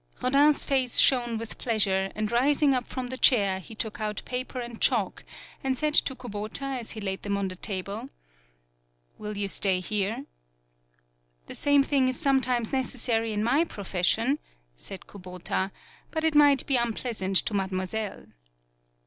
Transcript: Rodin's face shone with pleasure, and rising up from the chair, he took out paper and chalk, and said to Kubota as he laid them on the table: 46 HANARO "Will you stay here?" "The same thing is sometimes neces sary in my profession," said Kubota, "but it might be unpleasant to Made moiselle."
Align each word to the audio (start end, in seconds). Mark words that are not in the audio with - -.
Rodin's 0.23 0.65
face 0.65 0.97
shone 0.97 1.37
with 1.37 1.59
pleasure, 1.59 2.11
and 2.15 2.31
rising 2.31 2.73
up 2.73 2.87
from 2.87 3.09
the 3.09 3.19
chair, 3.19 3.59
he 3.59 3.75
took 3.75 4.01
out 4.01 4.23
paper 4.25 4.59
and 4.59 4.81
chalk, 4.81 5.23
and 5.63 5.77
said 5.77 5.93
to 5.93 6.15
Kubota 6.15 6.79
as 6.79 6.93
he 6.93 6.99
laid 6.99 7.21
them 7.21 7.37
on 7.37 7.49
the 7.49 7.55
table: 7.55 8.09
46 9.19 9.19
HANARO 9.19 9.19
"Will 9.19 9.37
you 9.37 9.47
stay 9.47 9.79
here?" 9.79 10.25
"The 11.45 11.53
same 11.53 11.83
thing 11.83 12.07
is 12.07 12.19
sometimes 12.19 12.71
neces 12.71 12.97
sary 12.97 13.31
in 13.31 13.43
my 13.43 13.63
profession," 13.63 14.39
said 14.75 15.01
Kubota, 15.01 15.69
"but 16.09 16.23
it 16.23 16.33
might 16.33 16.65
be 16.65 16.77
unpleasant 16.77 17.37
to 17.37 17.53
Made 17.53 17.71
moiselle." 17.71 18.25